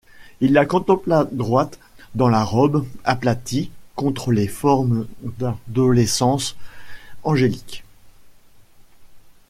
Il 0.39 0.53
la 0.53 0.65
contempla 0.65 1.25
droite 1.31 1.77
dans 2.15 2.27
la 2.27 2.43
robe 2.43 2.87
aplatie 3.03 3.69
contre 3.95 4.31
les 4.31 4.47
formes 4.47 5.05
d'adolescence 5.37 6.55
angélique. 7.23 7.83